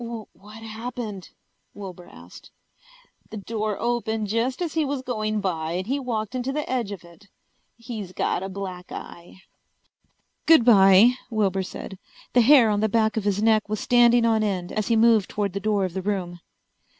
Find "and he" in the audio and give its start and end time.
5.73-5.99